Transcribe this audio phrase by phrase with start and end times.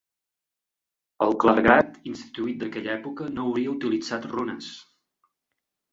[1.25, 4.75] El clergat instruït d'aquella època no hauria utilitzat runes.